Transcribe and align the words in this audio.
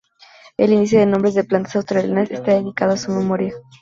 El 0.57 0.73
"Índice 0.73 0.97
de 0.97 1.05
Nombres 1.05 1.35
de 1.35 1.43
Plantas 1.43 1.75
Australianas" 1.75 2.31
está 2.31 2.53
dedicado 2.55 2.93
a 2.93 2.97
su 2.97 3.11
memoria. 3.11 3.53